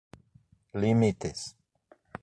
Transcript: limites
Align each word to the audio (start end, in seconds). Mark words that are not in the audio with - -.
limites 0.81 1.41